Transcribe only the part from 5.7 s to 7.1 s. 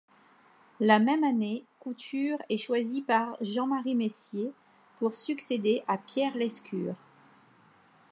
à Pierre Lescure.